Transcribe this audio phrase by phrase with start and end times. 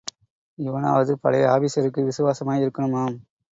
[0.59, 3.15] இவனாவது பழைய ஆபீஸருக்கு விசுவாசமாய் இருக்கனுமாம்.